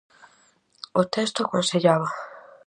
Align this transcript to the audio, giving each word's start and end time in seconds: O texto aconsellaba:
O 1.01 1.01
texto 1.15 1.39
aconsellaba: 1.41 2.09